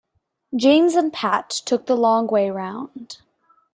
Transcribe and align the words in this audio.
James 0.55 0.95
and 0.95 1.13
Pat 1.13 1.51
took 1.51 1.85
the 1.85 1.95
long 1.95 2.25
way 2.25 2.49
round. 2.49 3.17